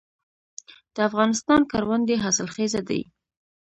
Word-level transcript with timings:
د 0.95 0.97
افغانستان 1.09 1.61
کروندې 1.71 2.15
حاصلخیزه 2.23 2.81
دي 2.89 3.01